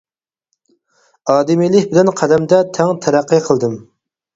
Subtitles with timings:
[1.35, 3.83] ئادىمىيلىك بىلەن قەلەمدە تەڭ تەرەققىي قىلدىم.